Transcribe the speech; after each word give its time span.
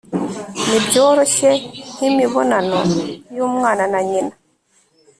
Nibyoroshye 0.67 1.49
nkimibonano 1.93 2.79
yumwana 3.35 3.83
na 3.91 3.99
nyina 4.09 4.33